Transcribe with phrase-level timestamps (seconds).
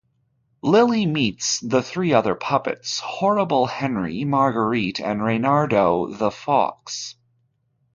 [0.63, 7.13] Lili meets the three other puppets: Horrible Henry, Marguerite, and Reynardo the Fox.